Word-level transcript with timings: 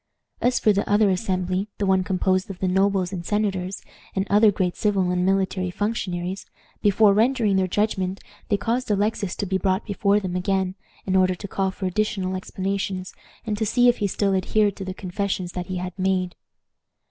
As 0.41 0.57
for 0.57 0.73
the 0.73 0.89
other 0.89 1.11
assembly, 1.11 1.67
the 1.77 1.85
one 1.85 2.03
composed 2.03 2.49
of 2.49 2.57
the 2.57 2.67
nobles 2.67 3.13
and 3.13 3.23
senators, 3.23 3.83
and 4.15 4.25
other 4.31 4.51
great 4.51 4.75
civil 4.75 5.11
and 5.11 5.23
military 5.23 5.69
functionaries, 5.69 6.47
before 6.81 7.13
rendering 7.13 7.55
their 7.55 7.67
judgment 7.67 8.19
they 8.49 8.57
caused 8.57 8.89
Alexis 8.89 9.35
to 9.35 9.45
be 9.45 9.59
brought 9.59 9.85
before 9.85 10.19
them 10.19 10.35
again, 10.35 10.73
in 11.05 11.15
order 11.15 11.35
to 11.35 11.47
call 11.47 11.69
for 11.69 11.85
additional 11.85 12.35
explanations, 12.35 13.13
and 13.45 13.59
to 13.59 13.65
see 13.67 13.89
if 13.89 13.97
he 13.97 14.07
still 14.07 14.33
adhered 14.33 14.75
to 14.77 14.83
the 14.85 14.95
confessions 14.95 15.51
that 15.51 15.67
he 15.67 15.75
had 15.77 15.93
made. 15.99 16.35